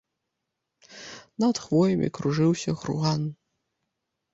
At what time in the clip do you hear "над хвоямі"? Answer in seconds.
1.45-2.13